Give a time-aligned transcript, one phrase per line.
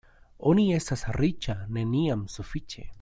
[0.51, 2.89] Oni estas riĉa neniam sufiĉe.